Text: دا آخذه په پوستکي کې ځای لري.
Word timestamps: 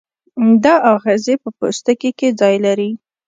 دا 0.63 0.75
آخذه 0.95 1.33
په 1.43 1.49
پوستکي 1.57 2.11
کې 2.19 2.27
ځای 2.39 2.55
لري. 2.65 2.91